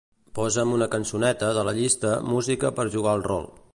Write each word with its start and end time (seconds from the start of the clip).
Posa'm 0.37 0.71
una 0.77 0.87
cançoneta 0.95 1.51
de 1.59 1.65
la 1.69 1.75
llista 1.81 2.15
"música 2.31 2.73
per 2.81 2.87
jugar 2.97 3.15
al 3.19 3.27
rol". 3.33 3.51